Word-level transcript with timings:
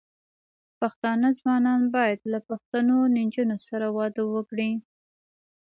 پښتانه 0.79 1.27
ځوانان 1.39 1.81
بايد 1.95 2.19
له 2.31 2.39
پښتنو 2.49 2.97
نجونو 3.17 3.57
سره 3.67 3.87
واده 3.97 4.23
وکړي. 4.33 4.71